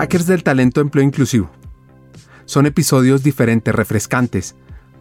Hackers 0.00 0.26
del 0.26 0.42
Talento 0.42 0.80
Empleo 0.80 1.04
Inclusivo. 1.04 1.50
Son 2.46 2.64
episodios 2.64 3.22
diferentes, 3.22 3.74
refrescantes, 3.74 4.54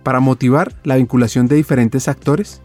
para 0.04 0.20
motivar 0.20 0.76
la 0.84 0.98
vinculación 0.98 1.48
de 1.48 1.56
diferentes 1.56 2.10
actores, 2.10 2.62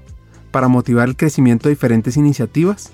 para 0.51 0.67
motivar 0.67 1.06
el 1.08 1.17
crecimiento 1.17 1.69
de 1.69 1.76
diferentes 1.76 2.17
iniciativas 2.17 2.90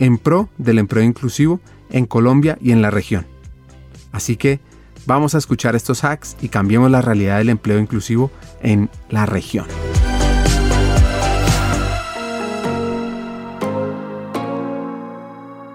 en 0.00 0.18
pro 0.18 0.48
del 0.58 0.80
empleo 0.80 1.04
inclusivo 1.04 1.60
en 1.90 2.06
Colombia 2.06 2.58
y 2.60 2.72
en 2.72 2.82
la 2.82 2.90
región. 2.90 3.28
Así 4.10 4.34
que 4.34 4.58
vamos 5.06 5.36
a 5.36 5.38
escuchar 5.38 5.76
estos 5.76 6.02
hacks 6.02 6.36
y 6.42 6.48
cambiemos 6.48 6.90
la 6.90 7.00
realidad 7.00 7.38
del 7.38 7.50
empleo 7.50 7.78
inclusivo 7.78 8.32
en 8.60 8.90
la 9.08 9.24
región. 9.24 9.66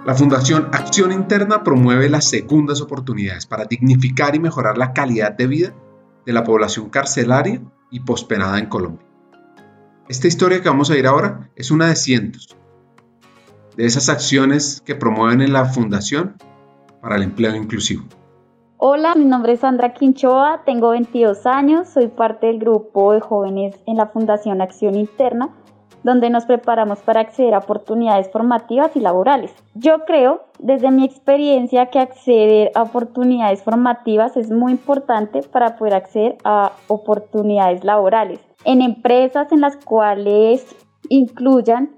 La 0.05 0.15
Fundación 0.15 0.67
Acción 0.73 1.13
Interna 1.13 1.63
promueve 1.63 2.09
las 2.09 2.25
segundas 2.25 2.81
oportunidades 2.81 3.45
para 3.45 3.63
dignificar 3.63 4.35
y 4.35 4.39
mejorar 4.39 4.77
la 4.77 4.91
calidad 4.91 5.31
de 5.31 5.47
vida 5.47 5.73
de 6.25 6.33
la 6.33 6.43
población 6.43 6.89
carcelaria 6.89 7.61
y 7.89 8.01
pospenada 8.01 8.59
en 8.59 8.65
Colombia. 8.65 9.07
Esta 10.09 10.27
historia 10.27 10.61
que 10.61 10.67
vamos 10.67 10.91
a 10.91 10.97
ir 10.97 11.07
ahora 11.07 11.49
es 11.55 11.71
una 11.71 11.87
de 11.87 11.95
cientos 11.95 12.57
de 13.77 13.85
esas 13.85 14.09
acciones 14.09 14.81
que 14.85 14.93
promueven 14.93 15.39
en 15.39 15.53
la 15.53 15.63
Fundación 15.63 16.35
para 17.01 17.15
el 17.15 17.23
Empleo 17.23 17.55
Inclusivo. 17.55 18.03
Hola, 18.75 19.15
mi 19.15 19.23
nombre 19.23 19.53
es 19.53 19.61
Sandra 19.61 19.93
Quinchoa, 19.93 20.63
tengo 20.65 20.89
22 20.89 21.45
años, 21.45 21.87
soy 21.87 22.09
parte 22.09 22.47
del 22.47 22.59
grupo 22.59 23.13
de 23.13 23.21
jóvenes 23.21 23.75
en 23.87 23.95
la 23.95 24.07
Fundación 24.07 24.59
Acción 24.59 24.95
Interna 24.95 25.49
donde 26.03 26.29
nos 26.29 26.45
preparamos 26.45 26.99
para 26.99 27.21
acceder 27.21 27.53
a 27.53 27.59
oportunidades 27.59 28.29
formativas 28.31 28.95
y 28.95 28.99
laborales. 28.99 29.53
Yo 29.73 30.05
creo, 30.05 30.41
desde 30.59 30.91
mi 30.91 31.05
experiencia, 31.05 31.87
que 31.87 31.99
acceder 31.99 32.71
a 32.75 32.83
oportunidades 32.83 33.63
formativas 33.63 34.37
es 34.37 34.51
muy 34.51 34.73
importante 34.73 35.41
para 35.41 35.77
poder 35.77 35.95
acceder 35.95 36.37
a 36.43 36.73
oportunidades 36.87 37.83
laborales 37.83 38.39
en 38.65 38.81
empresas 38.81 39.51
en 39.51 39.61
las 39.61 39.77
cuales 39.77 40.65
incluyan 41.09 41.91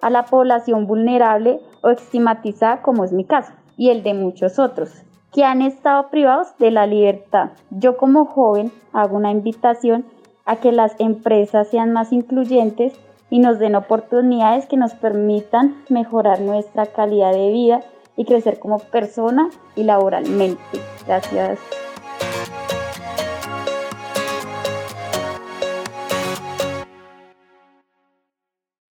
a 0.00 0.10
la 0.10 0.24
población 0.24 0.86
vulnerable 0.86 1.60
o 1.82 1.90
estigmatizada, 1.90 2.82
como 2.82 3.04
es 3.04 3.12
mi 3.12 3.24
caso, 3.24 3.52
y 3.76 3.90
el 3.90 4.02
de 4.02 4.14
muchos 4.14 4.58
otros 4.58 5.02
que 5.32 5.44
han 5.44 5.60
estado 5.60 6.08
privados 6.08 6.56
de 6.58 6.70
la 6.70 6.86
libertad. 6.86 7.50
Yo 7.70 7.98
como 7.98 8.24
joven 8.24 8.72
hago 8.94 9.16
una 9.16 9.30
invitación 9.30 10.06
a 10.46 10.56
que 10.56 10.72
las 10.72 10.98
empresas 10.98 11.68
sean 11.68 11.92
más 11.92 12.10
incluyentes 12.10 12.98
y 13.30 13.40
nos 13.40 13.58
den 13.58 13.74
oportunidades 13.74 14.66
que 14.66 14.76
nos 14.76 14.94
permitan 14.94 15.82
mejorar 15.88 16.40
nuestra 16.40 16.86
calidad 16.86 17.32
de 17.32 17.50
vida 17.50 17.80
y 18.16 18.24
crecer 18.24 18.58
como 18.58 18.78
persona 18.78 19.50
y 19.74 19.84
laboralmente. 19.84 20.80
Gracias. 21.06 21.58